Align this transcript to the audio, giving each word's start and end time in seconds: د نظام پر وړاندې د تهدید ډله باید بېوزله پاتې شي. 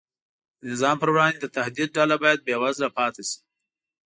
د 0.59 0.63
نظام 0.71 0.95
پر 1.01 1.09
وړاندې 1.13 1.37
د 1.41 1.45
تهدید 1.57 1.89
ډله 1.97 2.15
باید 2.23 2.39
بېوزله 2.45 2.89
پاتې 2.97 3.23
شي. 3.29 3.39